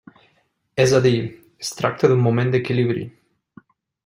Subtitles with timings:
[0.83, 1.13] És a dir,
[1.67, 3.09] es tracta d'un moment d'equilibri.